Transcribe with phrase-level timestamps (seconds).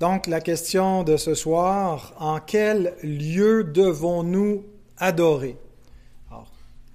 [0.00, 4.64] Donc la question de ce soir, en quel lieu devons-nous
[4.96, 5.56] adorer?
[6.30, 6.46] Alors,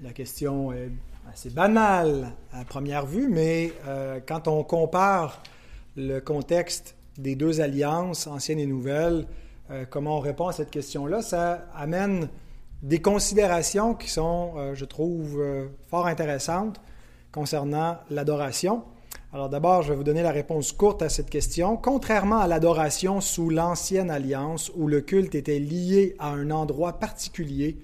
[0.01, 0.89] la question est
[1.29, 5.43] assez banale à première vue, mais euh, quand on compare
[5.97, 9.27] le contexte des deux alliances, anciennes et nouvelles,
[9.69, 12.29] euh, comment on répond à cette question-là, ça amène
[12.83, 15.43] des considérations qui sont, euh, je trouve,
[15.89, 16.79] fort intéressantes
[17.33, 18.85] concernant l'adoration.
[19.33, 21.75] Alors d'abord, je vais vous donner la réponse courte à cette question.
[21.75, 27.77] Contrairement à l'adoration sous l'ancienne alliance, où le culte était lié à un endroit particulier,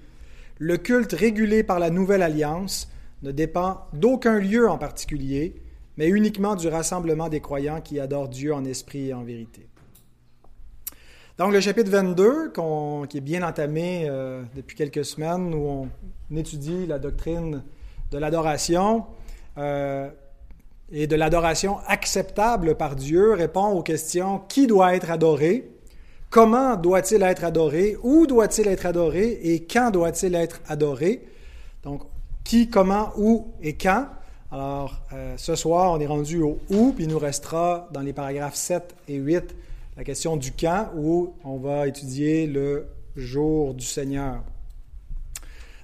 [0.58, 2.88] le culte régulé par la nouvelle alliance
[3.24, 5.56] ne dépend d'aucun lieu en particulier,
[5.96, 9.66] mais uniquement du rassemblement des croyants qui adorent Dieu en esprit et en vérité.
[11.36, 12.52] Donc le chapitre 22,
[13.08, 15.88] qui est bien entamé euh, depuis quelques semaines, où
[16.30, 17.64] on étudie la doctrine
[18.12, 19.04] de l'adoration,
[19.58, 20.10] euh,
[20.92, 25.70] et de l'adoration acceptable par Dieu, répond aux questions qui doit être adoré,
[26.30, 29.38] comment doit-il être adoré, où doit-il être adoré?
[29.42, 31.22] Et quand doit-il être adoré?
[31.82, 32.02] Donc,
[32.44, 34.06] qui, comment, où et quand?
[34.50, 38.12] Alors, euh, ce soir, on est rendu au où, puis il nous restera dans les
[38.12, 39.54] paragraphes 7 et 8
[39.96, 44.42] la question du quand, où on va étudier le jour du Seigneur.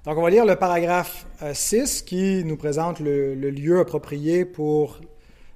[0.06, 5.00] Donc, on va lire le paragraphe 6 euh, qui nous présente le, lieu approprié pour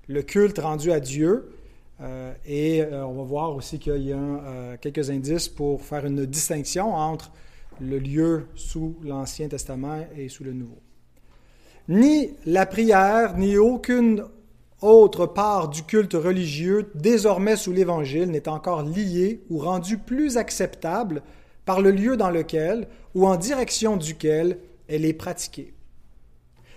[0.08, 1.52] le culte rendu à Dieu.
[2.00, 6.92] Euh, et on va voir aussi qu'il y a quelques indices pour faire une distinction
[6.92, 7.30] entre
[7.80, 10.80] le lieu sous l'Ancien Testament et sous le Nouveau.
[11.88, 14.24] Ni la prière, ni aucune
[14.80, 21.22] autre part du culte religieux, désormais sous l'Évangile, n'est encore liée ou rendue plus acceptable
[21.64, 24.58] par le lieu dans lequel ou en direction duquel
[24.88, 25.74] elle est pratiquée.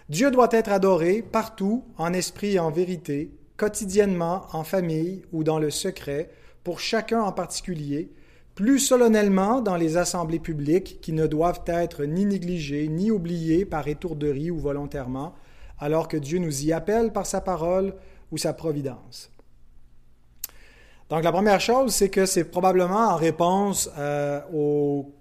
[0.10, 5.60] Dieu doit être adoré partout, en esprit et en vérité, quotidiennement, en famille ou dans
[5.60, 6.30] le secret,
[6.64, 8.12] pour chacun en particulier,
[8.56, 13.88] plus solennellement dans les assemblées publiques qui ne doivent être ni négligées ni oubliées par
[13.88, 15.34] étourderie ou volontairement,
[15.80, 17.96] alors que Dieu nous y appelle par sa parole
[18.32, 19.32] ou sa providence.
[21.10, 25.12] Donc la première chose, c'est que c'est probablement en réponse euh, aux,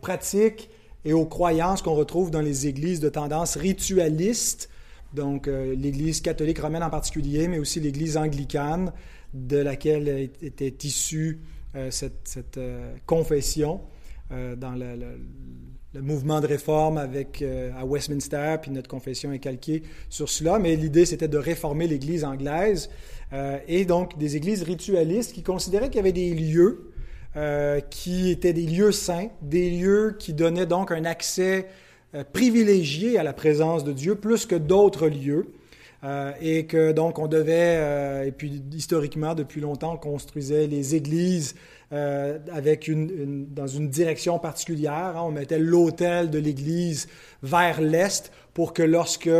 [0.00, 0.70] pratiques
[1.06, 4.68] et aux croyances qu'on retrouve dans les églises de tendance ritualiste,
[5.14, 8.92] donc euh, l'Église catholique romaine en particulier, mais aussi l'Église anglicane,
[9.32, 11.40] de laquelle était issue
[11.76, 13.80] euh, cette, euh, confession
[14.30, 17.44] dans le, mouvement de réforme avec,
[17.78, 22.24] à Westminster, puis notre confession est calquée sur cela, mais l'idée c'était de réformer l'Église
[22.24, 22.90] anglaise
[23.68, 26.92] et donc des églises ritualistes qui considéraient qu'il y avait des lieux
[27.90, 31.66] qui étaient des lieux saints, des lieux qui donnaient donc un accès
[32.32, 35.52] privilégié à la présence de Dieu plus que d'autres lieux.
[36.04, 40.94] Euh, et que donc on devait, euh, et puis historiquement, depuis longtemps, on construisait les
[40.94, 41.54] églises
[41.92, 44.92] euh, avec une, dans une direction particulière.
[45.16, 45.22] Hein.
[45.24, 47.08] On mettait l'autel de l'église
[47.42, 49.30] vers l'est pour que lorsque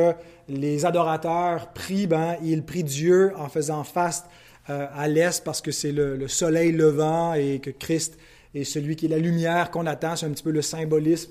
[0.48, 4.24] les adorateurs prient, ben, ils prient Dieu en faisant face
[4.68, 8.18] à l'est parce que c'est le, soleil levant et que Christ
[8.54, 10.16] est celui qui est la lumière qu'on attend.
[10.16, 11.30] C'est un petit peu le symbolisme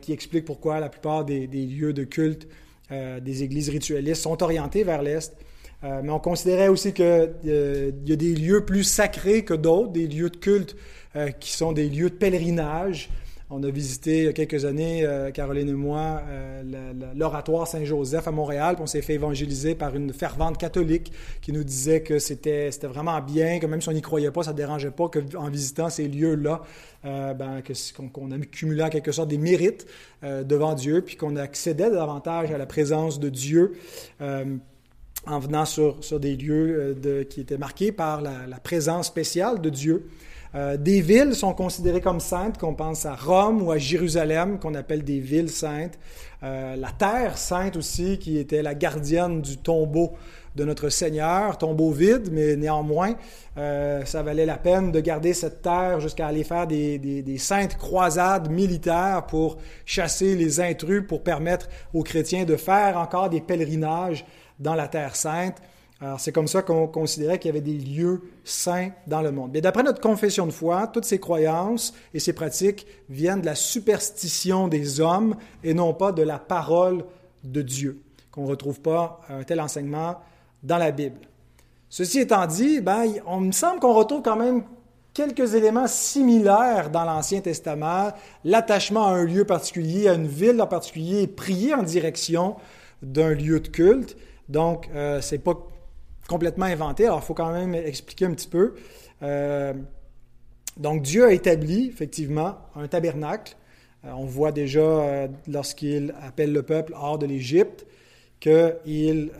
[0.00, 2.46] qui explique pourquoi la plupart des, des lieux de culte
[2.92, 5.36] euh, des églises ritualistes sont orientées vers l'Est.
[5.84, 9.92] Euh, mais on considérait aussi qu'il euh, y a des lieux plus sacrés que d'autres,
[9.92, 10.76] des lieux de culte
[11.40, 13.10] qui sont des lieux de pèlerinage.
[13.52, 16.22] On a visité il y a quelques années, Caroline et moi,
[17.16, 22.02] l'oratoire Saint-Joseph à Montréal, on s'est fait évangéliser par une fervente catholique qui nous disait
[22.02, 25.08] que c'était vraiment bien, que même si on n'y croyait pas, ça ne dérangeait pas
[25.08, 26.62] qu'en visitant ces lieux-là,
[27.04, 27.60] euh, ben,
[28.12, 29.86] qu'on a cumulé en quelque sorte des mérites
[30.22, 33.72] euh, devant Dieu, puis qu'on accédait davantage à la présence de Dieu
[34.20, 34.44] euh,
[35.26, 36.96] en venant sur, des lieux
[37.28, 40.06] qui étaient marqués par la présence spéciale de Dieu.
[40.54, 45.04] Des villes sont considérées comme saintes, qu'on pense à Rome ou à Jérusalem, qu'on appelle
[45.04, 45.98] des villes saintes.
[46.42, 50.14] la terre sainte aussi, qui était la gardienne du tombeau
[50.56, 53.14] de notre Seigneur, tombeau vide, mais néanmoins,
[53.56, 57.76] euh, ça valait la peine de garder cette terre jusqu'à aller faire des, des, saintes
[57.76, 64.24] croisades militaires pour chasser les intrus, pour permettre aux chrétiens de faire encore des pèlerinages
[64.58, 65.56] dans la terre sainte.
[66.02, 69.52] Alors, c'est comme ça qu'on considérait qu'il y avait des lieux saints dans le monde.
[69.52, 74.66] D'après notre confession de foi, toutes ces croyances et ces pratiques viennent de la superstition
[74.66, 77.04] des hommes et non pas de la parole
[77.44, 78.00] de Dieu,
[78.30, 80.16] qu'on ne retrouve pas un tel enseignement
[80.62, 81.20] dans la Bible.
[81.90, 84.62] Ceci étant dit, ben, on me semble qu'on retrouve quand même
[85.12, 88.12] quelques éléments similaires dans l'Ancien Testament,
[88.44, 92.56] l'attachement à un lieu particulier, à une ville en particulier, prier en direction
[93.02, 94.16] d'un lieu de culte.
[94.48, 95.58] Donc, euh, ce n'est pas
[96.30, 97.06] complètement inventé.
[97.06, 98.74] Alors, il faut quand même expliquer un petit peu.
[99.22, 99.74] Euh,
[100.76, 103.56] donc, Dieu a établi, effectivement, un tabernacle.
[104.04, 107.84] Euh, on voit déjà euh, lorsqu'il appelle le peuple hors de l'Égypte
[108.38, 109.30] qu'il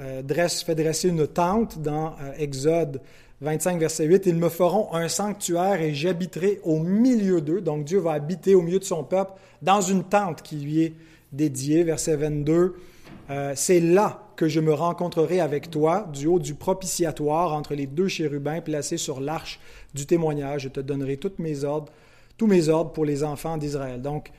[0.67, 3.01] fait dresser une tente dans Exode
[3.41, 4.27] 25, verset 8.
[4.27, 7.63] Ils me feront un sanctuaire et j'habiterai au milieu d'eux.
[7.63, 9.33] Donc, Dieu va habiter au milieu de son peuple
[9.63, 10.95] dans une tente qui lui est
[11.33, 11.83] dédiée.
[11.83, 12.75] Verset 22.
[13.55, 18.09] C'est là que je me rencontrerai avec toi du haut du propitiatoire entre les deux
[18.09, 19.61] chérubins placés sur l'arche
[19.93, 20.63] du témoignage.
[20.63, 21.93] Je te donnerai tous mes ordres,
[22.39, 24.01] tous mes ordres pour les enfants d'Israël.
[24.01, 24.33] Donc,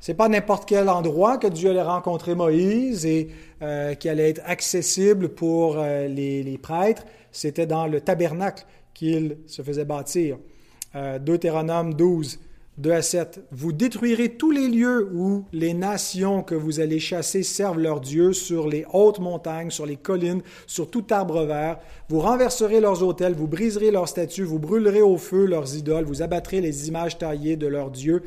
[0.00, 3.28] c'est pas n'importe quel endroit que Dieu allait rencontrer Moïse et
[3.60, 7.04] euh, qui allait être accessible pour euh, les, prêtres.
[7.30, 8.64] C'était dans le tabernacle
[8.94, 10.38] qu'il se faisait bâtir.
[10.94, 12.38] Euh, Deutéronome 12,
[12.78, 13.40] 2 à 7.
[13.52, 18.32] Vous détruirez tous les lieux où les nations que vous allez chasser servent leur Dieu
[18.32, 21.78] sur les hautes montagnes, sur les collines, sur tout arbre vert.
[22.08, 26.22] Vous renverserez leurs autels, vous briserez leurs statues, vous brûlerez au feu leurs idoles, vous
[26.22, 28.22] abattrez les images taillées de leurs dieux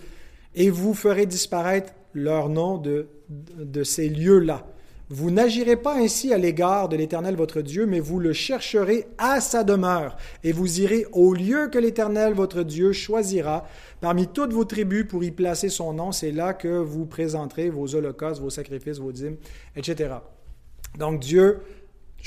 [0.55, 4.65] et vous ferez disparaître leur nom de, de ces lieux-là.
[5.09, 9.39] Vous n'agirez pas ainsi à l'égard de l'Éternel votre Dieu, mais vous le chercherez à
[9.39, 13.65] sa demeure, et vous irez au lieu que l'Éternel votre Dieu choisira
[14.01, 16.11] parmi toutes vos tribus pour y placer son nom.
[16.11, 19.37] C'est là que vous présenterez vos holocaustes, vos sacrifices, vos dîmes,
[19.77, 20.15] etc.
[20.99, 21.59] Donc Dieu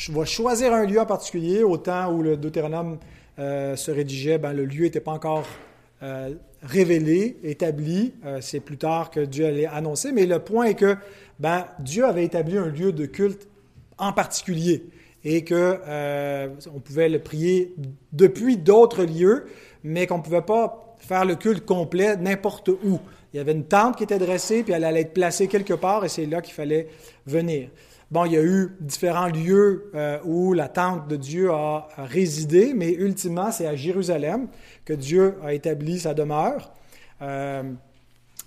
[0.09, 1.63] va choisir un lieu en particulier.
[1.63, 2.99] Au temps où le Deutéronome
[3.39, 5.45] euh, se rédigeait, ben, le lieu n'était pas encore
[6.03, 8.15] euh, révélé, établi.
[8.25, 10.13] Euh, c'est plus tard que Dieu allait annoncer.
[10.13, 10.97] Mais le point est que
[11.39, 13.49] ben, Dieu avait établi un lieu de culte
[13.99, 14.85] en particulier
[15.25, 17.75] et que euh, on pouvait le prier
[18.13, 19.47] depuis d'autres lieux,
[19.85, 22.99] mais qu'on ne pouvait pas faire le culte complet n'importe où.
[23.33, 26.05] Il y avait une tente qui était dressée, puis elle allait être placée quelque part,
[26.05, 26.89] et c'est là qu'il fallait
[27.27, 27.69] venir.
[28.11, 32.73] Bon, il y a eu différents lieux euh, où la tente de Dieu a, résidé,
[32.75, 34.49] mais ultimement, c'est à Jérusalem
[34.95, 36.73] Dieu a établi sa demeure.
[37.23, 37.63] Euh,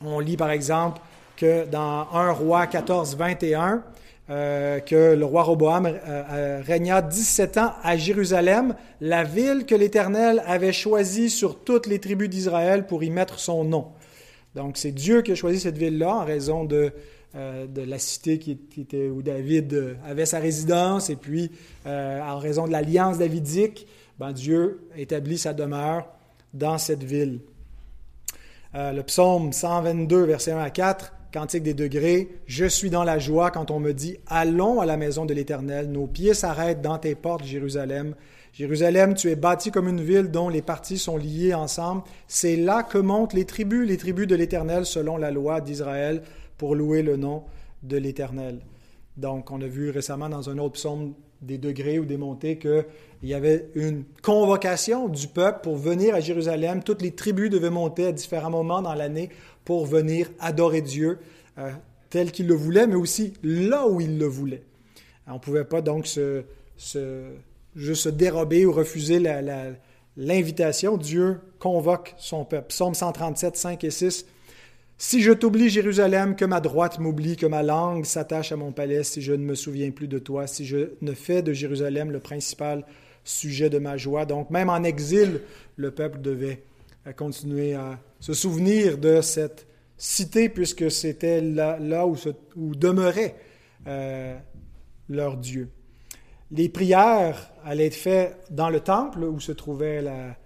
[0.04, 1.02] on lit par exemple
[1.38, 3.84] que dans 1 roi 14, 21,
[4.30, 10.42] euh, que le roi Roboam euh, régna 17 ans à Jérusalem, la ville que l'Éternel
[10.46, 13.88] avait choisie sur toutes les tribus d'Israël pour y mettre son nom.
[14.56, 16.92] Donc c'est Dieu qui a choisi cette ville-là en raison de,
[17.34, 18.34] de la cité
[18.78, 21.52] était, où David avait sa résidence et puis
[21.86, 23.88] en raison de l'alliance davidique,
[24.20, 26.06] ben, Dieu établit sa demeure
[26.54, 27.40] dans cette ville.
[28.74, 33.50] le psaume 122, verset 1 à 4, Cantique des degrés, je suis dans la joie
[33.50, 37.16] quand on me dit, allons à la maison de l'Éternel, nos pieds s'arrêtent dans tes
[37.16, 38.14] portes, Jérusalem.
[38.54, 42.04] Jérusalem, tu es bâti comme une ville dont les parties sont liées ensemble.
[42.28, 46.22] C'est là que montent les tribus, les tribus de l'Éternel selon la loi d'Israël
[46.60, 47.46] pour louer le nom
[47.82, 48.60] de l'Éternel.
[49.18, 52.86] Donc, on a vu récemment dans un autre psaume des degrés ou des montées qu'il
[53.24, 56.84] y avait une convocation du peuple pour venir à Jérusalem.
[56.84, 59.30] Toutes les tribus devaient monter à différents moments dans l'année
[59.66, 61.20] pour venir adorer Dieu
[61.58, 61.72] euh,
[62.10, 64.64] tel qu'il le voulait, mais aussi là où il le voulait.
[65.28, 66.44] On ne pouvait pas donc se,
[67.76, 69.20] juste se dérober ou refuser
[70.18, 70.98] l'invitation.
[70.98, 72.68] Dieu convoque son peuple.
[72.68, 74.26] Psaume 137, 5 et 6.
[75.06, 79.04] Si je t'oublie, Jérusalem, que ma droite m'oublie, que ma langue s'attache à mon palais,
[79.04, 82.22] si je ne me souviens plus de toi, si je ne fais de Jérusalem le
[82.22, 82.86] principal
[83.26, 84.26] sujet de ma joie.
[84.26, 85.42] Donc même en exil,
[85.76, 86.64] le peuple devait
[87.18, 89.68] continuer à se souvenir de cette
[89.98, 92.16] cité, puisque c'était là, où,
[92.74, 93.36] demeurait
[93.88, 94.38] euh,
[95.10, 95.68] leur Dieu.
[96.50, 100.38] Les prières allaient être faites dans le temple où se trouvait la,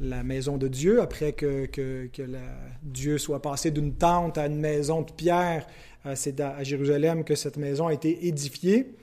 [0.00, 2.08] la maison de Dieu, après que, que,
[2.82, 5.66] Dieu soit passé d'une tente à une maison de pierre.
[6.06, 8.94] Euh, c'est à, Jérusalem que cette maison a été édifiée.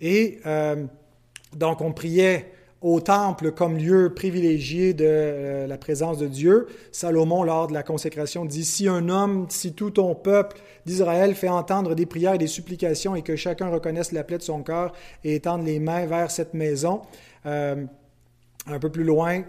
[0.00, 0.84] Et euh,
[1.56, 6.66] donc on priait au temple comme lieu privilégié de euh, la présence de Dieu.
[6.90, 11.48] Salomon, lors de la consécration, dit, si un homme, si tout ton peuple d'Israël fait
[11.48, 14.92] entendre des prières et des supplications et que chacun reconnaisse la plaie de son cœur
[15.24, 17.02] et étende les mains vers cette maison,
[18.66, 19.42] un peu plus loin,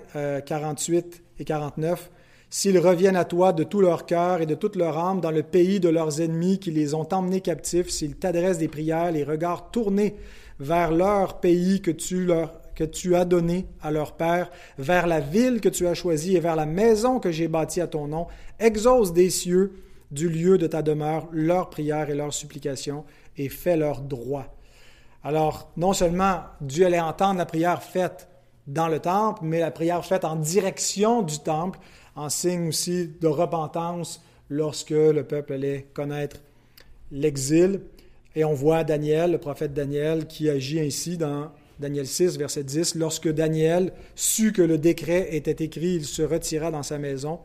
[0.46, 2.12] 48 euh, et 49,
[2.55, 5.41] S'ils reviennent à toi de tout leur cœur et de toute leur âme dans le
[5.41, 9.72] pays de leurs ennemis qui les ont emmenés captifs, s'ils t'adressent des prières, les regards
[9.72, 10.17] tournés
[10.60, 15.20] vers leur pays que tu leur que tu as donné à leur père, vers la
[15.20, 18.27] ville que tu as choisie et vers la maison que j'ai bâtie à ton nom,
[18.60, 19.74] exauce des cieux
[20.12, 23.03] du lieu de ta demeure leurs prières et leurs supplications
[23.36, 24.55] et fais leur droit.
[25.24, 28.27] Alors, non seulement Dieu allait entendre la prière faite
[28.67, 31.79] dans le temple, mais la prière faite en direction du temple,
[32.15, 36.41] en signe aussi de repentance lorsque le peuple allait connaître
[37.12, 37.82] l'exil.
[38.36, 42.96] Et on voit Daniel, le prophète Daniel, qui agit ainsi dans Daniel 6, verset 10,
[42.96, 47.39] lorsque Daniel sut que le décret était écrit, il se retira dans sa maison,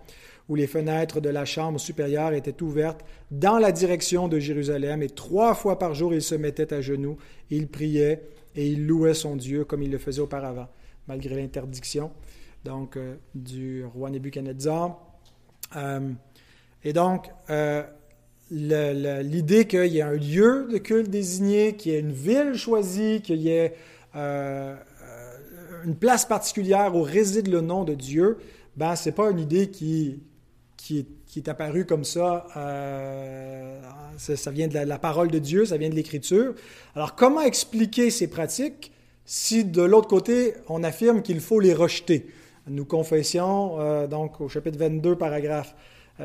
[0.49, 5.11] où les fenêtres de la chambre supérieure étaient ouvertes dans la direction de Jérusalem, et
[5.11, 7.19] trois fois par jour il se mettait à genoux,
[7.51, 8.23] il priait
[8.57, 10.69] et il louait son Dieu comme il le faisait auparavant,
[11.09, 12.13] malgré l'interdiction
[12.65, 14.99] donc euh, du roi Nebuchadnezzar.
[15.77, 16.13] Euh,
[16.85, 17.83] et donc, euh,
[18.51, 23.21] l'idée qu'il y ait un lieu de culte désigné, qu'il y ait une ville choisie,
[23.23, 23.75] qu'il y ait
[24.15, 28.39] une place particulière où réside le nom de Dieu,
[28.77, 30.23] ben, ce n'est pas une idée qui,
[30.77, 32.47] qui, est, apparue comme ça.
[34.17, 34.51] ça.
[34.51, 36.55] vient de la, parole de Dieu, ça vient de l'Écriture.
[36.95, 38.93] Alors, comment expliquer ces pratiques?
[39.31, 42.27] Si de l'autre côté, on affirme qu'il faut les rejeter?
[42.67, 45.75] Nous confessions, donc au chapitre 22, paragraphe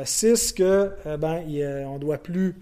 [0.03, 1.43] 6 que euh, ben,
[1.88, 2.55] on ne doit plus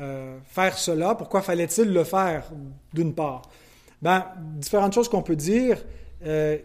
[0.00, 1.14] euh, faire cela.
[1.14, 2.50] Pourquoi fallait-il le faire,
[2.92, 3.42] d'une part?
[4.02, 4.26] Ben,
[4.56, 5.84] différentes choses qu'on peut dire.
[6.24, 6.58] Euh,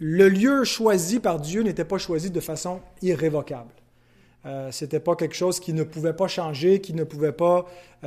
[0.00, 3.70] le lieu choisi par Dieu n'était pas choisi de façon irrévocable.
[4.46, 7.66] Euh, C'était pas quelque chose qui ne pouvait pas changer, qui ne pouvait pas,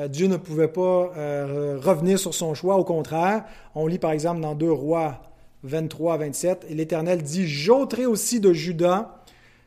[0.10, 1.12] Dieu ne pouvait pas
[1.82, 2.78] revenir sur son choix.
[2.78, 3.44] Au contraire,
[3.76, 5.22] on lit par exemple dans 2 Rois
[5.64, 9.22] 23 27, et l'Éternel dit J'ôterai aussi de Judas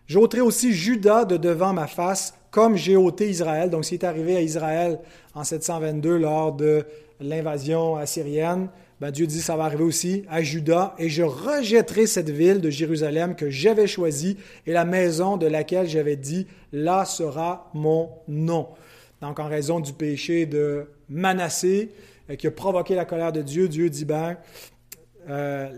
[0.07, 3.71] J'ôterai aussi Judas de devant ma face, comme j'ai ôté Israël.
[3.71, 5.01] Donc, c'est arrivé à Israël
[5.35, 6.85] en 722 lors de
[7.21, 8.69] l'invasion assyrienne.
[9.01, 12.71] Ben, Dieu dit ça va arriver aussi à Judas, et je rejetterai cette ville de
[12.71, 14.37] Jérusalem que j'avais choisie
[14.67, 18.69] et la maison de laquelle j'avais dit, là sera mon nom.
[19.21, 21.91] Donc, en raison du péché de Manassé,
[22.31, 24.37] euh, qui a provoqué la colère de Dieu, Dieu dit, ben,
[25.29, 25.69] euh,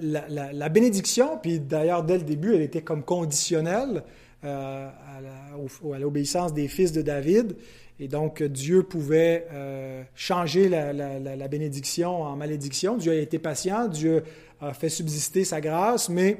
[0.52, 4.02] la, bénédiction, puis d'ailleurs dès le début, elle était comme conditionnelle
[4.44, 7.56] euh, à l'obéissance des fils de David.
[7.99, 12.97] Et donc Dieu pouvait euh, changer la, bénédiction en malédiction.
[12.97, 14.23] Dieu a été patient, Dieu
[14.61, 16.38] a fait subsister sa grâce, mais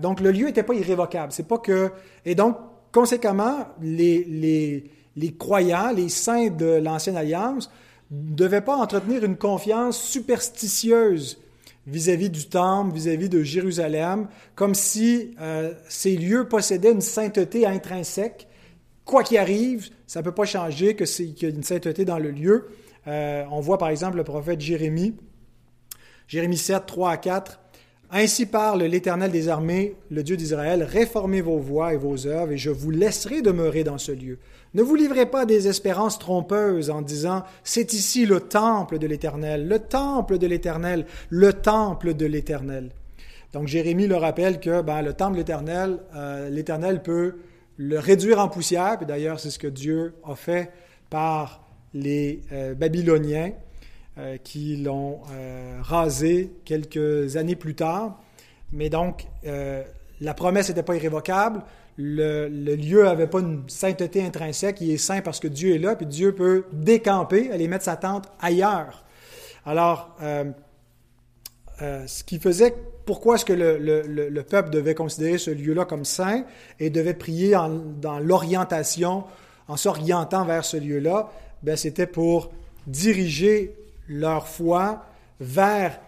[0.00, 1.32] donc le lieu n'était pas irrévocable.
[1.32, 1.92] C'est pas que
[2.24, 2.56] et donc
[2.90, 4.90] conséquemment les
[5.38, 7.70] croyants, les saints de l'ancienne alliance,
[8.12, 11.38] ne devaient pas entretenir une confiance superstitieuse
[11.86, 18.46] vis-à-vis du temple, vis-à-vis de Jérusalem, comme si euh, ces lieux possédaient une sainteté intrinsèque.
[19.04, 22.18] Quoi qu'il arrive, ça ne peut pas changer que qu'il y a une sainteté dans
[22.18, 22.68] le lieu.
[23.06, 25.16] Euh, on voit par exemple le prophète Jérémie,
[26.28, 27.58] Jérémie 7, 3 à 4.
[28.14, 32.58] Ainsi parle l'Éternel des armées, le Dieu d'Israël, réformez vos voies et vos œuvres, et
[32.58, 34.38] je vous laisserai demeurer dans ce lieu.
[34.74, 39.66] Ne vous livrez pas des espérances trompeuses en disant C'est ici le temple de l'Éternel,
[39.66, 42.90] le temple de l'Éternel, le temple de l'Éternel.
[43.52, 47.36] Donc Jérémie le rappelle que ben, le temple de l'Éternel, euh, l'Éternel peut
[47.76, 50.70] le réduire en poussière, et d'ailleurs c'est ce que Dieu a fait
[51.10, 51.64] par
[51.94, 53.52] les euh, Babyloniens
[54.18, 55.20] euh, qui l'ont
[55.80, 58.20] rasé quelques années plus tard.
[58.72, 61.62] Mais donc la promesse n'était pas irrévocable
[61.96, 65.96] le, lieu n'avait pas une sainteté intrinsèque, il est saint parce que Dieu est là,
[65.96, 69.04] puis Dieu peut décamper, aller mettre sa tente ailleurs.
[69.66, 70.44] Alors, euh,
[71.82, 76.44] euh, ce qui faisait, pourquoi est-ce que le, peuple devait considérer ce lieu-là comme saint
[76.78, 77.56] et devait prier
[78.00, 79.24] dans l'orientation,
[79.68, 81.30] en s'orientant vers ce lieu-là,
[81.62, 82.52] ben, c'était pour
[82.86, 83.74] diriger
[84.08, 85.04] leur foi
[85.40, 86.00] vers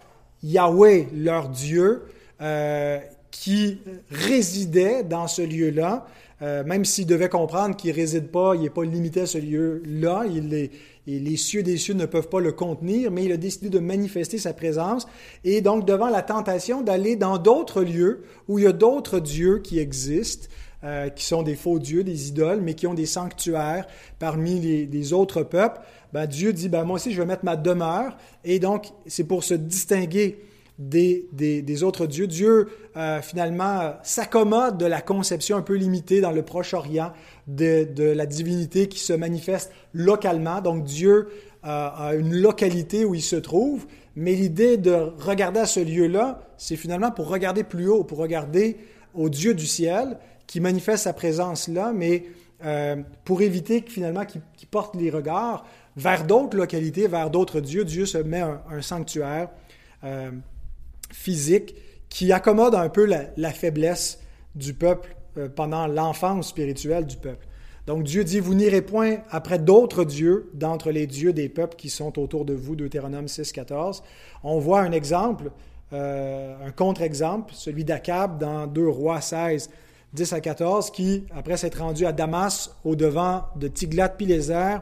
[0.43, 2.03] Yahweh, leur Dieu,
[2.41, 2.99] euh,
[3.31, 6.05] qui résidait dans ce lieu-là,
[6.41, 9.37] euh, même s'il devait comprendre qu'il ne réside pas, il n'est pas limité à ce
[9.37, 10.69] lieu-là, il
[11.07, 14.37] les cieux des cieux ne peuvent pas le contenir, mais il a décidé de manifester
[14.37, 15.07] sa présence
[15.43, 19.59] et donc devant la tentation d'aller dans d'autres lieux où il y a d'autres dieux
[19.59, 20.47] qui existent,
[20.83, 23.87] euh, qui sont des faux dieux, des idoles, mais qui ont des sanctuaires
[24.19, 25.79] parmi les, autres peuples,
[26.11, 29.43] ben, Dieu dit, ben, moi aussi je vais mettre ma demeure et donc c'est pour
[29.43, 30.39] se distinguer
[30.77, 32.27] des, autres dieux.
[32.27, 32.67] Dieu,
[32.97, 37.11] euh, finalement, s'accommode de la conception un peu limitée dans le Proche-Orient
[37.47, 40.61] de, de, la divinité qui se manifeste localement.
[40.61, 41.29] Donc Dieu
[41.65, 46.41] euh, a une localité où il se trouve, mais l'idée de regarder à ce lieu-là,
[46.57, 48.77] c'est finalement pour regarder plus haut, pour regarder
[49.13, 50.17] au Dieu du ciel
[50.47, 52.25] qui manifeste sa présence là, mais
[52.63, 55.65] euh, pour éviter finalement qu'il porte les regards
[55.95, 57.85] vers d'autres localités, vers d'autres dieux.
[57.85, 59.49] Dieu se met un sanctuaire
[61.15, 61.75] physique
[62.09, 64.19] qui accommode un peu la, faiblesse
[64.53, 67.47] du peuple euh, pendant l'enfance spirituelle du peuple.
[67.87, 71.89] Donc Dieu dit, vous n'irez point après d'autres dieux d'entre les dieux des peuples qui
[71.89, 74.03] sont autour de vous, Deutéronome 6, 14.
[74.43, 75.51] On voit un exemple,
[75.93, 79.69] euh, un contre-exemple, celui d'Akab dans 2 Rois 16,
[80.13, 84.77] 10 à 14, qui, après s'être rendu à Damas, au devant de Tiglat-Pileser,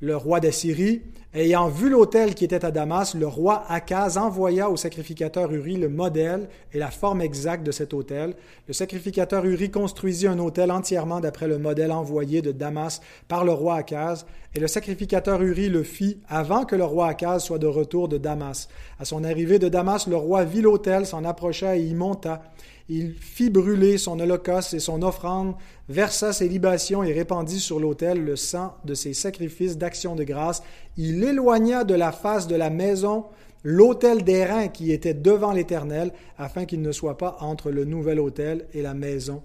[0.00, 1.02] le roi d'Assyrie,
[1.34, 5.88] ayant vu l'autel qui était à Damas, le roi Akaz envoya au sacrificateur Uri le
[5.88, 8.34] modèle et la forme exacte de cet autel.
[8.68, 13.52] Le sacrificateur Uri construisit un autel entièrement d'après le modèle envoyé de Damas par le
[13.52, 14.24] roi Akaz,
[14.54, 18.18] et le sacrificateur Uri le fit avant que le roi Akaz soit de retour de
[18.18, 18.68] Damas.
[19.00, 22.42] À son arrivée de Damas, le roi vit l'autel, s'en approcha et y monta.
[22.88, 25.54] Il fit brûler son holocauste et son offrande,
[25.88, 30.62] versa ses libations et répandit sur l'autel le sang de ses sacrifices d'action de grâce.
[30.96, 33.26] Il éloigna de la face de la maison
[33.62, 38.66] l'autel d'airain qui était devant l'Éternel, afin qu'il ne soit pas entre le nouvel autel
[38.72, 39.42] et la maison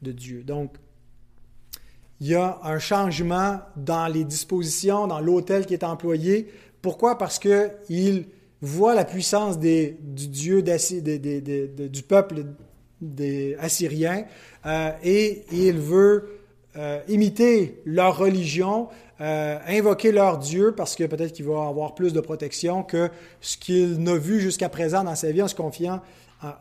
[0.00, 0.42] de Dieu.
[0.42, 0.74] Donc,
[2.20, 6.48] il y a un changement dans les dispositions, dans l'autel qui est employé.
[6.80, 7.18] Pourquoi?
[7.18, 8.26] Parce qu'il
[8.60, 12.44] voit la puissance du Dieu du peuple
[13.02, 14.24] des Assyriens
[14.64, 16.38] euh, et il veut
[16.76, 18.88] euh, imiter leur religion,
[19.20, 23.58] euh, invoquer leur Dieu parce que peut-être qu'il va avoir plus de protection que ce
[23.58, 26.00] qu'il n'a vu jusqu'à présent dans sa vie en se confiant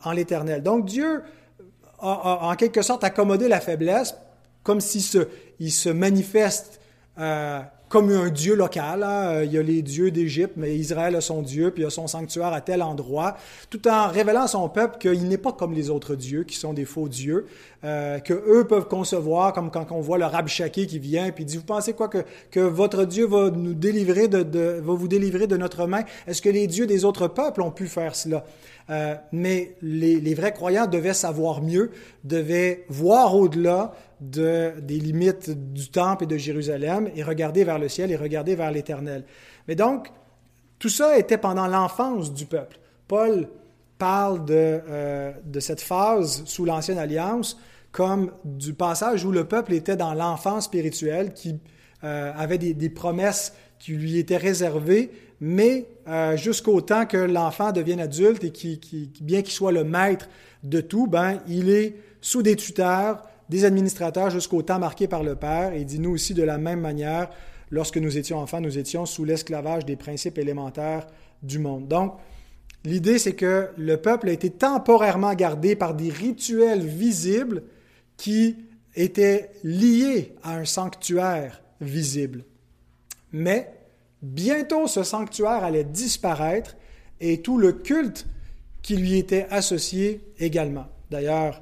[0.03, 0.61] en, l'Éternel.
[0.61, 1.23] Donc Dieu
[1.99, 4.15] a, en quelque sorte accommodé la faiblesse
[4.63, 5.27] comme s'il se,
[5.69, 6.81] se manifeste
[7.91, 9.03] comme un dieu local.
[9.03, 9.43] Hein.
[9.43, 12.07] Il y a les dieux d'Égypte, mais Israël a son dieu, puis il a son
[12.07, 13.35] sanctuaire à tel endroit,
[13.69, 16.73] tout en révélant à son peuple qu'il n'est pas comme les autres dieux, qui sont
[16.73, 17.47] des faux dieux,
[17.83, 21.57] euh, que eux peuvent concevoir, comme quand on voit le Rabshakeh qui vient, puis dit,
[21.57, 22.19] vous pensez quoi, que,
[22.49, 26.03] que votre Dieu va nous délivrer de, de, va vous délivrer de notre main?
[26.27, 28.45] Est-ce que les dieux des autres peuples ont pu faire cela?
[28.89, 31.91] Euh, mais les, les, vrais croyants devaient savoir mieux,
[32.23, 37.89] devaient voir au-delà de, des limites du temple et de Jérusalem et regarder vers le
[37.89, 39.25] ciel et regarder vers l'Éternel.
[39.67, 40.07] Mais donc,
[40.79, 42.79] tout ça était pendant l'enfance du peuple.
[43.07, 43.49] Paul
[43.97, 44.53] parle de,
[44.89, 47.57] euh, de cette phase sous l'Ancienne Alliance
[47.91, 51.59] comme du passage où le peuple était dans l'enfance spirituelle, qui
[52.03, 55.11] euh, avait des, des, promesses qui lui étaient réservées,
[55.41, 60.29] mais euh, jusqu'au temps que l'enfant devienne adulte et qui, bien qu'il soit le maître
[60.63, 65.35] de tout, ben, il est sous des tuteurs, des administrateurs jusqu'au temps marqué par le
[65.35, 65.73] Père.
[65.73, 67.29] Et dit, nous aussi, de la même manière,
[67.71, 71.07] lorsque nous étions enfants, nous étions sous l'esclavage des principes élémentaires
[71.41, 71.87] du monde.
[71.87, 72.13] Donc,
[72.83, 77.63] l'idée, c'est que le peuple a été temporairement gardé par des rituels visibles
[78.17, 78.57] qui
[78.95, 82.43] étaient liés à un sanctuaire visible.
[83.31, 83.71] Mais
[84.21, 86.75] bientôt, ce sanctuaire allait disparaître
[87.19, 88.27] et tout le culte
[88.81, 90.87] qui lui était associé également.
[91.09, 91.61] D'ailleurs,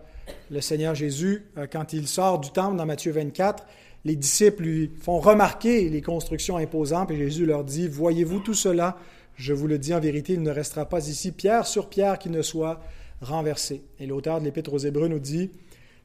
[0.52, 3.66] le Seigneur Jésus, euh, quand il sort du temple dans Matthieu 24,
[4.06, 8.98] les disciples lui font remarquer les constructions imposantes et Jésus leur dit, Voyez-vous tout cela?
[9.36, 12.30] Je vous le dis en vérité, il ne restera pas ici pierre sur pierre qui
[12.30, 12.82] ne soit
[13.22, 13.84] renversé.
[14.00, 15.52] Et l'auteur de l'Épître aux Hébreux nous dit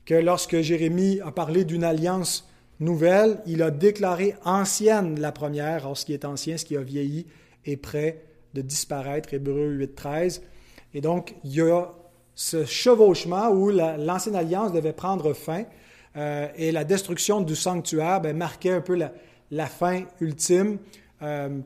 [0.04, 2.48] que lorsque Jérémie a parlé d'une alliance
[2.80, 6.82] nouvelle, il a déclaré ancienne la première, or ce qui est ancien, ce qui a
[6.82, 7.26] vieilli,
[7.64, 8.22] est prêt
[8.54, 10.42] de disparaître, Hébreux 8, 13.
[10.94, 11.92] Et donc, il y a
[12.34, 15.64] ce chevauchement où l'ancienne alliance devait prendre fin
[16.16, 18.96] euh, et la destruction du sanctuaire ben, marquait un peu
[19.50, 20.78] la, fin ultime.
[21.22, 21.58] Euh,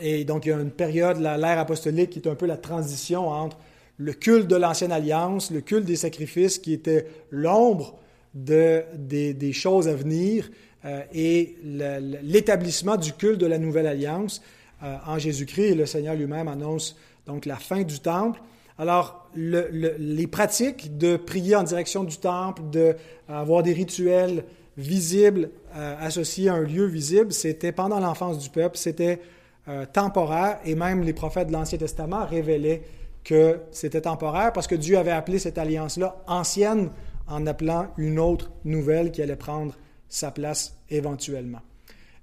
[0.00, 3.28] et donc, il y a une période, l'ère apostolique, qui est un peu la transition
[3.28, 3.58] entre
[3.96, 7.98] le culte de l'ancienne alliance, le culte des sacrifices, qui était l'ombre
[8.34, 10.50] de, des, choses à venir,
[10.84, 14.42] euh, et l'établissement du culte de la nouvelle alliance
[14.82, 15.72] en Jésus-Christ.
[15.72, 18.40] Et le Seigneur lui-même annonce donc la fin du temple.
[18.80, 24.42] Alors, les pratiques de prier en direction du temple, d'avoir des rituels
[24.78, 29.20] visibles euh, associés à un lieu visible, c'était pendant l'enfance du peuple, c'était
[29.68, 32.82] euh, temporaire, et même les prophètes de l'Ancien Testament révélaient
[33.22, 36.88] que c'était temporaire parce que Dieu avait appelé cette alliance-là ancienne
[37.28, 39.74] en appelant une autre nouvelle qui allait prendre
[40.08, 41.60] sa place éventuellement.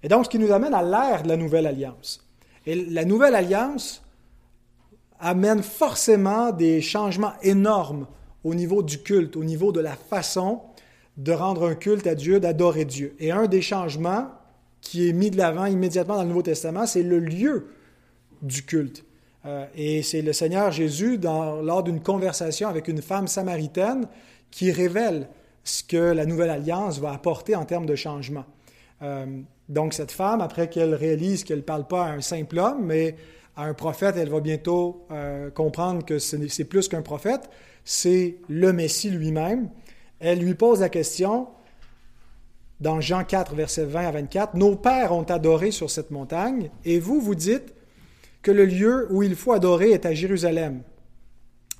[0.01, 2.27] Et donc, ce qui nous amène à l'ère de la nouvelle alliance.
[2.65, 4.01] Et la nouvelle alliance,
[5.19, 8.07] amène forcément des changements énormes
[8.43, 10.61] au niveau du culte, au niveau de la façon
[11.17, 13.15] de rendre un culte à Dieu, d'adorer Dieu.
[13.19, 14.29] Et un des changements
[14.81, 17.67] qui est mis de l'avant immédiatement dans le Nouveau Testament, c'est le lieu
[18.41, 19.03] du culte.
[19.45, 24.07] Euh, et c'est le Seigneur Jésus, dans, lors d'une conversation avec une femme samaritaine,
[24.51, 25.27] qui révèle
[25.63, 28.45] ce que la nouvelle alliance va apporter en termes de changement.
[29.01, 29.25] Euh,
[29.69, 33.15] donc cette femme, après qu'elle réalise qu'elle ne parle pas à un simple homme, mais
[33.57, 37.49] à un prophète, elle va bientôt euh, comprendre que c'est plus qu'un prophète,
[37.83, 39.69] c'est le Messie lui-même.
[40.19, 41.47] Elle lui pose la question
[42.79, 46.99] dans Jean 4, versets 20 à 24, Nos pères ont adoré sur cette montagne, et
[46.99, 47.73] vous, vous dites
[48.43, 50.83] que le lieu où il faut adorer est à Jérusalem.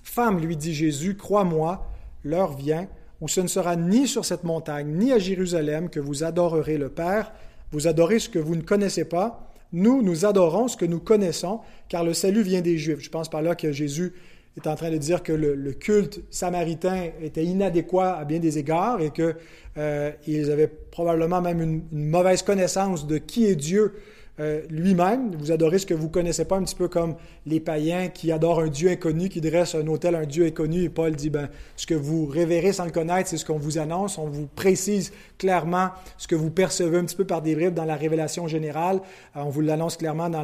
[0.02, 1.88] Femme, lui dit Jésus, crois-moi,
[2.24, 2.88] l'heure vient
[3.22, 6.90] où ce ne sera ni sur cette montagne, ni à Jérusalem que vous adorerez le
[6.90, 7.32] Père,
[7.72, 9.54] Vous adorez ce que vous ne connaissez pas.
[9.74, 13.00] Nous, nous adorons ce que nous connaissons, car le salut vient des Juifs.
[13.02, 14.14] Je pense par là que Jésus
[14.58, 19.00] est en train de dire que le, culte samaritain était inadéquat à bien des égards
[19.02, 19.36] et qu'ils
[19.78, 23.94] euh, avaient probablement même une, mauvaise connaissance de qui est Dieu
[24.40, 25.36] euh, lui-même.
[25.36, 28.60] Vous adorez ce que vous connaissez pas, un petit peu comme les païens qui adorent
[28.60, 30.84] un Dieu inconnu, qui dressent un hôtel un Dieu inconnu.
[30.84, 33.78] Et Paul dit, ben, ce que vous révérez sans le connaître, c'est ce qu'on vous
[33.78, 34.18] annonce.
[34.18, 37.86] On vous précise clairement ce que vous percevez un petit peu par des bribes dans
[37.86, 39.02] la révélation générale.
[39.36, 40.44] Euh, on vous l'annonce clairement dans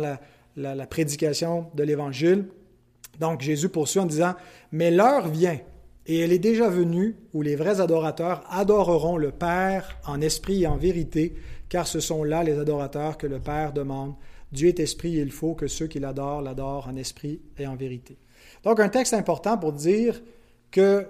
[0.55, 2.45] la prédication de l'Évangile.
[3.19, 4.33] Donc Jésus poursuit en disant,
[4.71, 5.59] Mais l'heure vient,
[6.05, 10.67] et elle est déjà venue, où les vrais adorateurs adoreront le Père en esprit et
[10.67, 11.33] en vérité,
[11.69, 14.13] car ce sont là les adorateurs que le Père demande.
[14.51, 17.75] Dieu est esprit et il faut que ceux qui l'adorent l'adorent en esprit et en
[17.75, 18.17] vérité.
[18.63, 20.21] Donc un texte important pour dire
[20.71, 21.07] que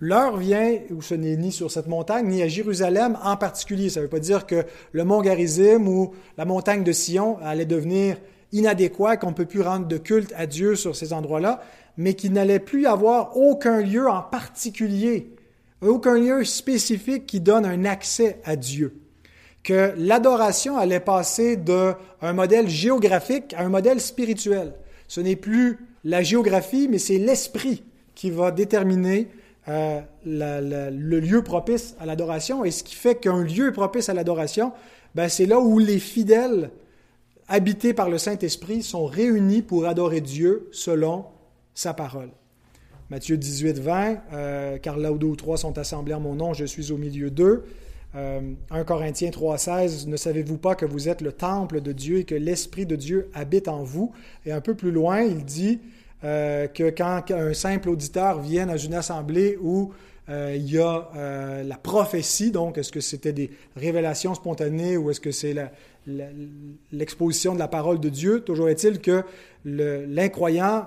[0.00, 3.88] l'heure vient où ce n'est ni sur cette montagne, ni à Jérusalem en particulier.
[3.88, 7.66] Ça ne veut pas dire que le mont Garizim ou la montagne de Sion allait
[7.66, 8.16] devenir
[8.52, 11.60] inadéquat, qu'on ne peut plus rendre de culte à Dieu sur ces endroits-là,
[11.96, 15.34] mais qu'il n'allait plus avoir aucun lieu en particulier,
[15.80, 19.00] aucun lieu spécifique qui donne un accès à Dieu.
[19.66, 24.74] Que l'adoration allait passer d'un modèle géographique à un modèle spirituel.
[25.08, 27.82] Ce n'est plus la géographie, mais c'est l'esprit
[28.14, 29.26] qui va déterminer
[29.66, 32.64] euh, le lieu propice à l'adoration.
[32.64, 34.70] Et ce qui fait qu'un lieu propice à l'adoration,
[35.16, 36.70] ben, c'est là où les fidèles
[37.48, 41.24] habités par le Saint-Esprit, sont réunis pour adorer Dieu selon
[41.74, 42.30] sa parole.
[43.10, 46.54] Matthieu 18, 20, euh, car là où deux ou trois sont assemblés en mon nom,
[46.54, 47.64] je suis au milieu d'eux.
[48.16, 52.18] 1 euh, Corinthiens 3, 16, ne savez-vous pas que vous êtes le temple de Dieu
[52.18, 54.12] et que l'Esprit de Dieu habite en vous?
[54.46, 55.80] Et un peu plus loin, il dit
[56.24, 59.92] euh, que quand un simple auditeur vient dans une assemblée où
[60.28, 65.30] il y a la prophétie, donc est-ce que c'était des révélations spontanées ou est-ce que
[65.30, 65.54] c'est
[66.90, 68.40] l'exposition de la parole de Dieu.
[68.40, 69.22] Toujours est-il que
[69.64, 70.86] l'incroyant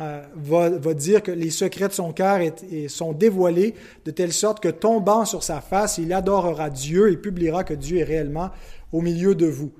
[0.00, 2.40] euh, va, dire que les secrets de son cœur
[2.88, 3.74] sont dévoilés
[4.06, 7.98] de telle sorte que tombant sur sa face, il adorera Dieu et publiera que Dieu
[7.98, 8.50] est réellement
[8.92, 9.72] au milieu de vous.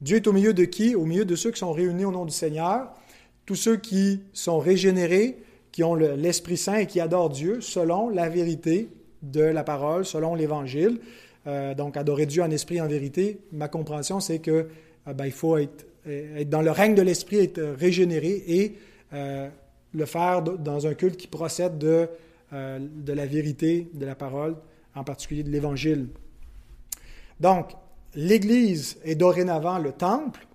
[0.00, 0.96] Dieu est au milieu de qui?
[0.96, 2.92] Au milieu de ceux qui sont réunis au nom du Seigneur,
[3.46, 5.38] tous ceux qui sont régénérés,
[5.70, 8.88] qui ont l'Esprit Saint et qui adorent Dieu selon la vérité
[9.22, 10.98] de la parole, selon l'Évangile.
[11.46, 14.66] Euh, donc, adorer Dieu en esprit en vérité, ma compréhension, c'est que
[15.06, 15.86] euh, ben, faut être,
[16.46, 18.74] dans le règne de l'esprit, être régénéré et
[19.92, 22.08] le faire dans un culte qui procède de,
[22.52, 24.56] de la vérité, de la parole,
[24.94, 26.08] en particulier de l'Évangile.
[27.40, 27.72] Donc,
[28.14, 30.46] l'Église est dorénavant le temple.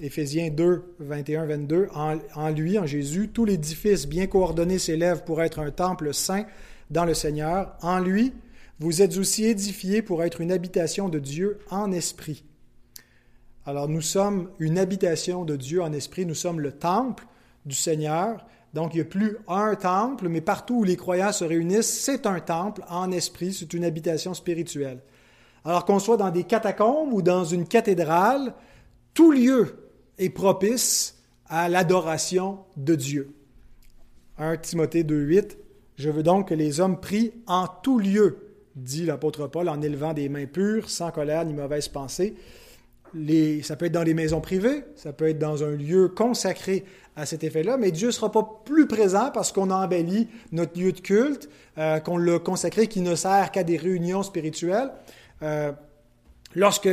[0.00, 1.88] Éphésiens 2, 21, 22.
[1.94, 6.46] En, en lui, en Jésus, tout l'édifice bien coordonné s'élève pour être un temple saint
[6.90, 7.76] dans le Seigneur.
[7.82, 8.32] En lui,
[8.80, 12.44] vous êtes aussi édifiés pour être une habitation de Dieu en esprit.
[13.66, 17.26] Alors nous sommes une habitation de Dieu en esprit, nous sommes le temple
[17.66, 18.46] du Seigneur.
[18.74, 22.26] Donc il n'y a plus un temple, mais partout où les croyants se réunissent, c'est
[22.26, 25.00] un temple en esprit, c'est une habitation spirituelle.
[25.64, 28.54] Alors qu'on soit dans des catacombes ou dans une cathédrale,
[29.14, 33.34] tout lieu est propice à l'adoration de Dieu.
[34.38, 35.56] 1 Timothée 2.8
[35.96, 40.14] Je veux donc que les hommes prient en tout lieu dit l'apôtre Paul, en élevant
[40.14, 42.34] des mains pures, sans colère ni mauvaise pensée.
[43.62, 46.84] Ça peut être dans les maisons privées, ça peut être dans un lieu consacré
[47.16, 50.78] à cet effet-là, mais Dieu ne sera pas plus présent parce qu'on a embelli notre
[50.78, 54.90] lieu de culte, euh, qu'on l'a consacré, qui ne sert qu'à des réunions spirituelles.
[55.42, 55.72] Euh,
[56.54, 56.88] lorsque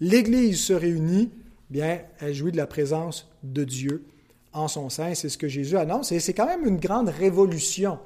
[0.00, 1.30] l'Église se réunit,
[1.70, 4.04] bien, elle jouit de la présence de Dieu
[4.52, 5.14] en son sein.
[5.14, 6.10] C'est ce que Jésus annonce.
[6.10, 7.98] Et c'est quand même une grande révolution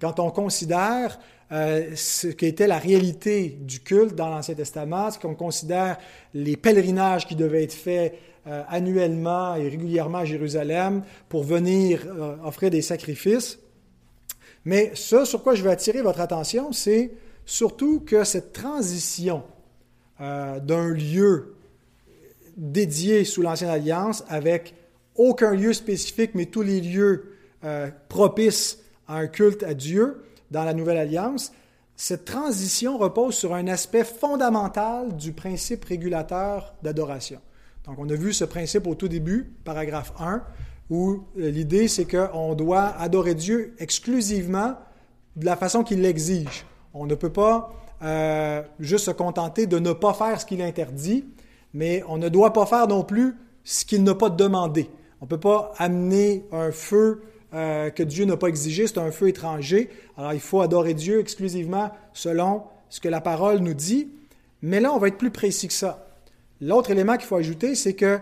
[0.00, 1.18] quand on considère
[1.52, 5.98] euh, ce qu'était la réalité du culte dans l'Ancien Testament, ce qu'on considère
[6.32, 12.36] les pèlerinages qui devaient être faits euh, annuellement et régulièrement à Jérusalem pour venir euh,
[12.44, 13.58] offrir des sacrifices.
[14.64, 17.10] Mais ce sur quoi je veux attirer votre attention, c'est
[17.44, 19.42] surtout que cette transition
[20.20, 21.54] d'un lieu
[22.58, 24.74] dédié sous l'Ancienne Alliance avec
[25.14, 27.24] aucun lieu spécifique, mais tous les lieux
[28.10, 30.18] propices à un culte à Dieu,
[30.50, 31.52] dans la Nouvelle Alliance,
[31.96, 37.40] cette transition repose sur un aspect fondamental du principe régulateur d'adoration.
[37.84, 40.42] Donc, on a vu ce principe au tout début, paragraphe 1,
[40.88, 44.76] où euh, l'idée, c'est qu'on doit adorer Dieu exclusivement
[45.36, 46.66] de la façon qu'il l'exige.
[46.94, 51.26] On ne peut pas euh, juste se contenter de ne pas faire ce qu'il interdit,
[51.74, 54.90] mais on ne doit pas faire non plus ce qu'il n'a pas demandé.
[55.20, 59.10] On ne peut pas amener un feu euh, que Dieu n'a pas exigé, c'est un
[59.10, 59.90] feu étranger.
[60.16, 64.08] Alors il faut adorer Dieu exclusivement selon ce que la parole nous dit.
[64.62, 66.06] Mais là, on va être plus précis que ça.
[66.60, 68.18] l'autre élément qu'il faut ajouter, c'est que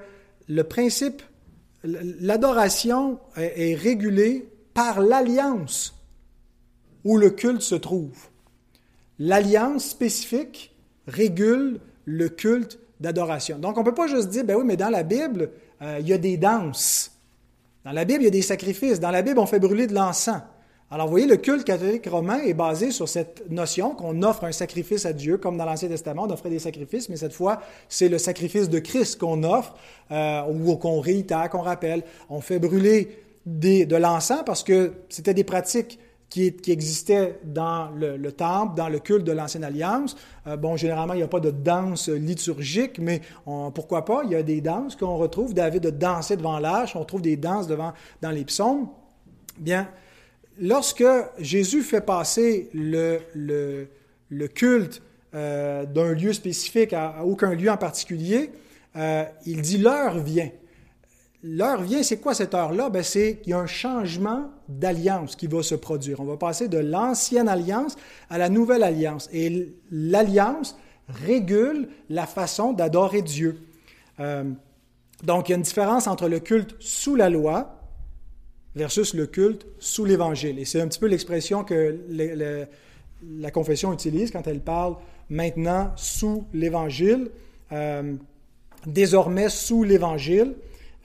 [0.49, 1.23] le principe,
[1.85, 5.95] l'adoration est, régulée par l'alliance
[7.05, 8.17] où le culte se trouve.
[9.19, 10.75] L'alliance spécifique
[11.07, 13.59] régule le culte d'adoration.
[13.59, 15.51] Donc, on ne peut pas juste dire, ben oui, mais dans la Bible,
[15.83, 17.17] euh, il y a des danses.
[17.85, 19.01] Dans la Bible, il y a des sacrifices.
[19.01, 20.41] Dans la Bible, on fait brûler de l'encens.
[20.91, 24.53] Alors, vous voyez, le culte catholique romain est basé sur cette notion qu'on offre un
[24.53, 27.61] sacrifice à Dieu, comme dans l'Ancien Testament, on offrait des sacrifices, mais cette fois,
[27.91, 29.75] c'est le sacrifice de Christ qu'on offre,
[30.11, 32.05] euh, ou qu'on réitère, qu'on rappelle.
[32.31, 35.99] On fait brûler de l'encens parce que c'était des pratiques
[36.31, 40.17] qui, existaient dans le, temple, dans le culte de l'Ancienne Alliance.
[40.47, 43.23] Euh, bon, généralement, il n'y a pas de danse liturgique, mais
[43.75, 44.23] pourquoi pas?
[44.25, 45.55] Il y a des danses qu'on retrouve.
[45.55, 48.88] David de danser devant l'arche, on trouve des danses devant, dans les psaumes.
[49.59, 49.88] Bien,
[50.61, 51.05] lorsque
[51.38, 55.03] Jésus fait passer le, le, culte
[55.35, 58.51] euh, d'un lieu spécifique à, aucun lieu en particulier,
[58.97, 60.51] euh, il dit l'heure vient.
[61.44, 62.90] L'heure vient, c'est quoi cette heure-là?
[62.90, 66.18] Ben, c'est qu'il y a un changement d'alliance qui va se produire.
[66.20, 67.96] On va passer de l'ancienne alliance
[68.29, 69.29] à la nouvelle alliance.
[69.33, 70.77] Et l'alliance
[71.09, 73.61] régule la façon d'adorer Dieu.
[74.18, 74.44] Euh,
[75.22, 77.83] donc, il y a une différence entre le culte sous la loi
[78.74, 80.59] versus le culte sous l'Évangile.
[80.59, 81.98] Et c'est un petit peu l'expression que
[83.22, 84.96] la confession utilise quand elle parle
[85.31, 87.31] maintenant sous l'Évangile,
[87.72, 88.14] euh,
[88.87, 90.55] désormais sous l'Évangile.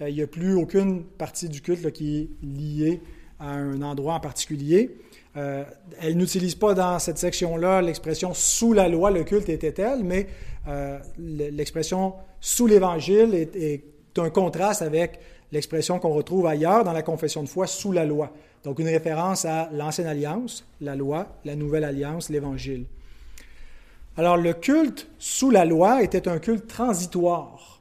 [0.01, 3.01] Euh, il n'y a plus aucune partie du culte qui est liée
[3.39, 4.97] à un endroit en particulier.
[5.35, 5.63] Euh,
[5.99, 10.27] elle n'utilise pas dans cette section-là l'expression sous la loi, le culte était tel, mais
[10.67, 13.83] euh, l'expression sous l'Évangile est, est,
[14.17, 15.19] un contraste avec
[15.51, 18.31] l'expression qu'on retrouve ailleurs dans la confession de foi sous la loi.
[18.63, 22.85] Donc une référence à l'ancienne alliance, la loi, la nouvelle alliance, l'Évangile.
[24.15, 27.72] Alors le culte sous la loi était un culte transitoire.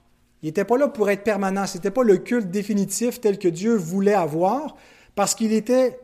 [0.43, 1.67] Il n'était pas là pour être permanent.
[1.67, 4.77] Ce n'était pas le culte définitif tel que Dieu voulait avoir,
[5.15, 5.99] parce qu'il était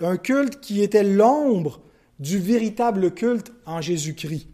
[0.00, 1.80] un culte qui était l'ombre
[2.18, 4.48] du véritable culte en Jésus-Christ.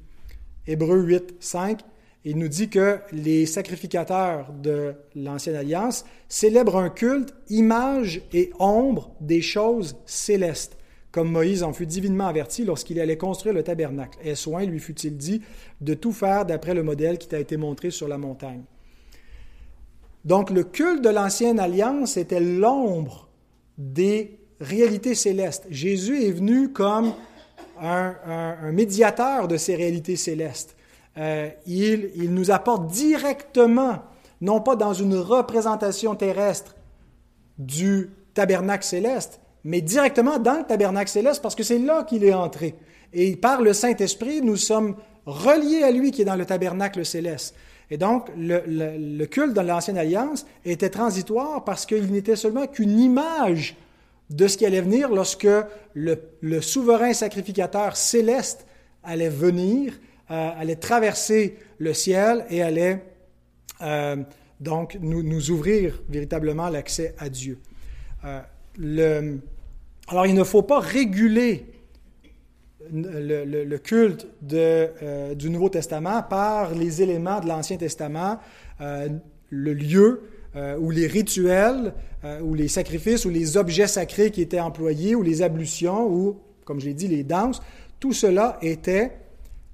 [0.67, 1.81] Hébreu 8, 5,
[2.25, 9.15] il nous dit que les sacrificateurs de l'Ancienne Alliance célèbrent un culte, image et ombre
[9.23, 10.77] des choses célestes,
[11.13, 14.19] comme Moïse en fut divinement averti lorsqu'il allait construire le tabernacle.
[14.23, 15.41] Et soin lui fut-il dit
[15.81, 18.63] de tout faire d'après le modèle qui t'a été montré sur la montagne?
[20.25, 23.29] Donc le culte de l'ancienne alliance était l'ombre
[23.79, 25.67] des réalités célestes.
[25.71, 27.13] Jésus est venu comme
[27.81, 30.77] un, médiateur de ces réalités célestes.
[31.17, 34.01] Euh, il, il nous apporte directement,
[34.41, 36.77] non pas dans une représentation terrestre
[37.59, 42.35] du tabernacle céleste, mais directement dans le tabernacle céleste parce que c'est là qu'il est
[42.35, 42.75] entré.
[43.13, 47.55] Et par le Saint-Esprit, nous sommes reliés à lui qui est dans le tabernacle céleste.
[47.91, 53.77] Et donc, le, culte dans l'Ancienne Alliance était transitoire parce qu'il n'était seulement qu'une image
[54.31, 55.49] de ce qui allait venir lorsque
[55.95, 58.65] le, souverain sacrificateur céleste
[59.03, 59.95] allait venir,
[60.31, 63.03] euh, allait traverser le ciel et allait
[63.83, 64.17] euh,
[64.61, 67.59] donc nous, ouvrir véritablement l'accès à Dieu.
[68.25, 69.37] Euh,
[70.07, 71.67] alors, il ne faut pas réguler
[72.93, 78.39] le, culte euh, du Nouveau Testament par les éléments de l'Ancien Testament,
[78.81, 79.09] euh,
[79.51, 80.23] le lieu
[80.57, 81.95] euh, ou les rituels
[82.43, 86.79] ou les sacrifices ou les objets sacrés qui étaient employés ou les ablutions ou, comme
[86.79, 87.63] je l'ai dit, les danses.
[87.99, 89.13] Tout cela était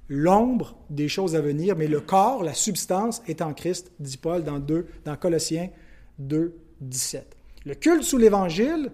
[0.07, 4.45] l'ombre des choses à venir, mais le corps, la substance est en Christ, dit Paul
[4.45, 5.67] dans, 2, dans Colossiens
[6.19, 7.35] 2, 17.
[7.65, 8.91] Le culte sous l'Évangile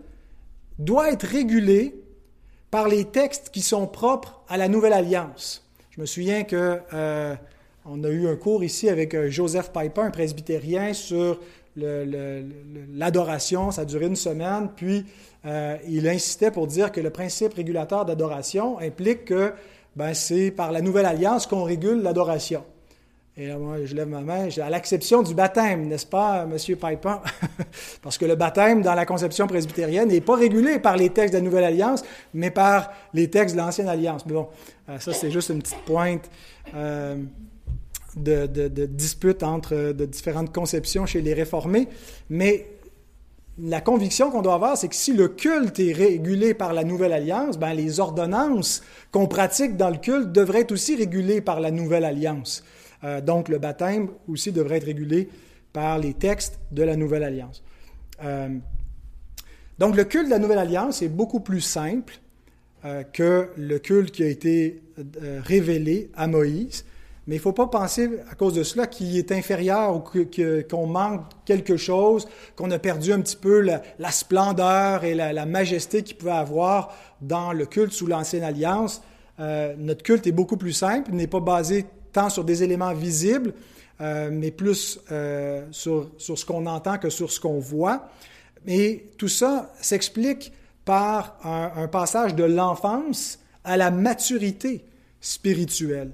[0.79, 2.02] doit être régulé
[2.73, 5.63] par les textes qui sont propres à la Nouvelle Alliance.
[5.91, 7.35] Je me souviens que euh,
[7.85, 11.39] on a eu un cours ici avec euh, Joseph Piper, un presbytérien, sur
[11.75, 13.69] l'adoration.
[13.69, 14.69] Ça a duré une semaine.
[14.75, 15.05] Puis,
[15.45, 19.53] euh, il insistait pour dire que le principe régulateur d'adoration implique que
[19.95, 22.63] ben, c'est par la Nouvelle Alliance qu'on régule l'adoration.
[23.35, 26.55] Et là, moi, je lève ma main, à l'exception du baptême, n'est-ce pas, M.
[26.55, 27.15] Piper?
[28.03, 31.39] Parce que le baptême, dans la conception presbytérienne, n'est pas régulé par les textes de
[31.39, 32.03] la Nouvelle Alliance,
[32.35, 34.27] mais par les textes de l'Ancienne Alliance.
[34.27, 34.49] Mais bon,
[34.87, 36.29] euh, ça, c'est juste une petite pointe
[36.75, 37.15] euh,
[38.15, 38.45] de,
[38.85, 41.87] dispute entre de différentes conceptions chez les réformés.
[42.29, 42.67] Mais
[43.57, 47.13] la conviction qu'on doit avoir, c'est que si le culte est régulé par la Nouvelle
[47.13, 51.71] Alliance, ben les ordonnances qu'on pratique dans le culte devraient être aussi régulées par la
[51.71, 52.63] Nouvelle Alliance.
[53.03, 55.29] Euh, donc, le baptême aussi devrait être régulé
[55.71, 57.63] par les textes de la Nouvelle Alliance.
[58.23, 58.49] Euh,
[59.79, 62.19] donc, le culte de la Nouvelle Alliance est beaucoup plus simple
[62.85, 64.81] euh, que le culte qui a été
[65.43, 66.85] révélé à Moïse.
[67.25, 70.03] Mais il ne faut pas penser à cause de cela qu'il est inférieur ou
[70.69, 76.03] qu'on manque quelque chose, qu'on a perdu un petit peu la, splendeur et la, majesté
[76.03, 79.01] qu'il pouvait avoir dans le culte sous l'Ancienne Alliance.
[79.39, 83.53] Notre culte est beaucoup plus simple, n'est pas basé tant sur des éléments visibles,
[84.01, 88.09] euh, mais plus euh, sur, ce qu'on entend que sur ce qu'on voit.
[88.65, 90.51] Et tout ça s'explique
[90.83, 94.83] par un, passage de l'enfance à la maturité
[95.21, 96.11] spirituelle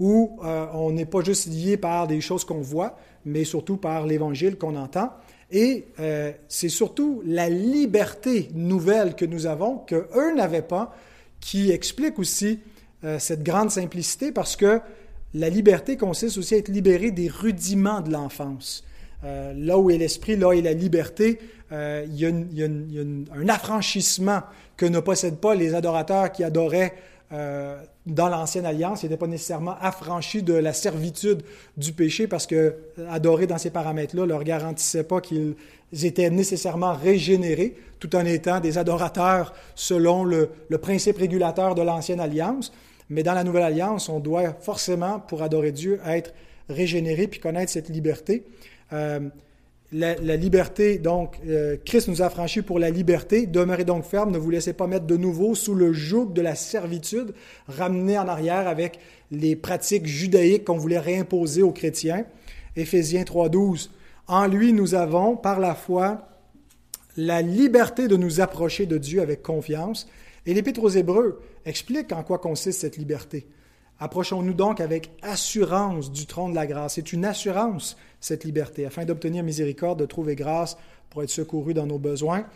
[0.00, 4.06] où euh, on n'est pas juste lié par des choses qu'on voit, mais surtout par
[4.06, 5.12] l'Évangile qu'on entend.
[5.50, 5.86] Et
[6.46, 10.94] c'est surtout la liberté nouvelle que nous avons, qu'eux n'avaient pas,
[11.40, 12.60] qui explique aussi
[13.18, 14.82] cette grande simplicité, parce que
[15.34, 18.84] la liberté consiste aussi à être libéré des rudiments de l'enfance.
[19.22, 21.38] là où est l'esprit, là est la liberté,
[21.70, 24.40] il y a, un affranchissement
[24.76, 26.94] que ne possèdent pas les adorateurs qui adoraient
[27.30, 31.42] euh, dans l'ancienne alliance, ils n'étaient pas nécessairement affranchis de la servitude
[31.76, 35.54] du péché parce que euh, adorer dans ces paramètres-là leur garantissait pas qu'ils
[35.92, 40.48] étaient nécessairement régénérés tout en étant des adorateurs selon le,
[40.80, 42.72] principe régulateur de l'ancienne alliance.
[43.10, 46.32] Mais dans la nouvelle alliance, on doit forcément, pour adorer Dieu, être
[46.68, 48.44] régénéré puis connaître cette liberté.
[48.92, 49.20] Euh,
[49.90, 53.46] la, liberté, donc, euh, Christ nous a franchis pour la liberté.
[53.46, 56.54] Demeurez donc ferme, ne vous laissez pas mettre de nouveau sous le joug de la
[56.54, 57.32] servitude,
[57.68, 58.98] ramené en arrière avec
[59.30, 62.26] les pratiques judaïques qu'on voulait réimposer aux chrétiens.
[62.76, 63.88] Éphésiens 3.12.
[64.26, 66.28] En lui, nous avons, par la foi,
[67.16, 70.06] la liberté de nous approcher de Dieu avec confiance.
[70.48, 73.46] Et l'Épître aux Hébreux explique en quoi consiste cette liberté.
[73.98, 76.94] Approchons-nous donc avec assurance du trône de la grâce.
[76.94, 80.78] C'est une assurance, cette liberté, afin d'obtenir miséricorde, de trouver grâce
[81.10, 82.46] pour être secouru dans nos besoins.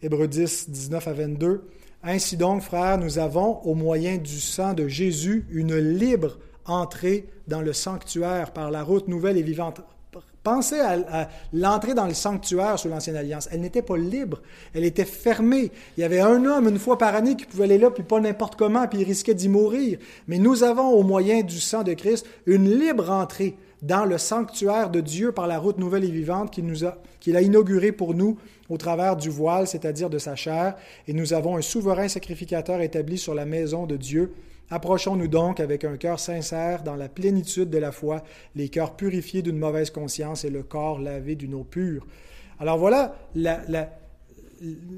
[0.00, 1.68] Hébreux 10, 19 à 22.
[2.02, 7.60] Ainsi donc, frères, nous avons, au moyen du sang de Jésus, une libre entrée dans
[7.60, 9.82] le sanctuaire par la route nouvelle et vivante
[10.46, 13.48] Pensez à, l'entrée dans le sanctuaire sous l'Ancienne Alliance.
[13.50, 14.42] Elle n'était pas libre,
[14.74, 15.72] elle était fermée.
[15.96, 18.20] Il y avait un homme une fois par année qui pouvait aller là, puis pas
[18.20, 19.98] n'importe comment, puis il risquait d'y mourir.
[20.28, 24.90] Mais nous avons, au moyen du sang de Christ, une libre entrée dans le sanctuaire
[24.90, 28.14] de Dieu par la route nouvelle et vivante qu'il, nous a, qu'il a inaugurée pour
[28.14, 28.38] nous
[28.70, 30.76] au travers du voile, c'est-à-dire de sa chair.
[31.08, 34.32] Et nous avons un souverain sacrificateur établi sur la maison de Dieu
[34.70, 38.24] Approchons-nous donc avec un cœur sincère dans la plénitude de la foi,
[38.56, 42.04] les cœurs purifiés d'une mauvaise conscience et le corps lavé d'une eau pure.
[42.58, 43.14] Alors voilà,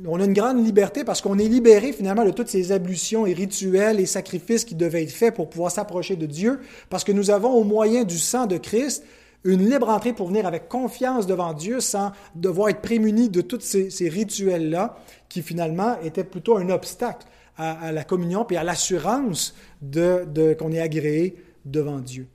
[0.07, 3.35] on a une grande liberté parce qu'on est libéré finalement de toutes ces ablutions et
[3.35, 7.31] rituels et sacrifices qui devaient être faits pour pouvoir s'approcher de Dieu, parce que nous
[7.31, 9.05] avons au moyen du sang de Christ
[9.45, 13.61] une libre entrée pour venir avec confiance devant Dieu sans devoir être prémuni de tous
[13.61, 14.97] ces, ces rituels-là
[15.29, 17.27] qui finalement étaient plutôt un obstacle
[17.59, 22.27] à, la communion puis à l'assurance de, de qu'on est agréé devant Dieu.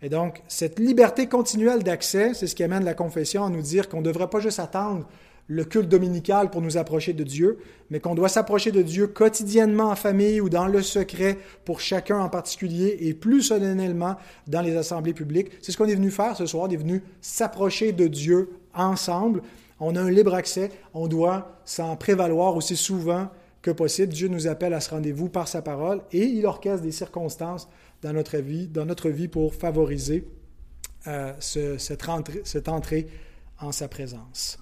[0.00, 3.88] Et donc, cette liberté continuelle d'accès, c'est ce qui amène la confession à nous dire
[3.88, 5.06] qu'on ne devrait pas juste attendre
[5.48, 7.58] le culte dominical pour nous approcher de Dieu,
[7.90, 12.20] mais qu'on doit s'approcher de Dieu quotidiennement en famille ou dans le secret pour chacun
[12.20, 15.50] en particulier et plus solennellement dans les assemblées publiques.
[15.62, 19.42] C'est ce qu'on est venu faire ce soir, on est venu s'approcher de Dieu ensemble.
[19.80, 23.30] On a un libre accès, on doit s'en prévaloir aussi souvent
[23.62, 24.12] que possible.
[24.12, 27.68] Dieu nous appelle à ce rendez-vous par sa parole et il orchestre des circonstances
[28.02, 30.28] dans notre vie, dans notre vie pour favoriser
[31.06, 32.04] euh, cette,
[32.44, 33.06] cette entrée
[33.60, 34.58] en sa présence.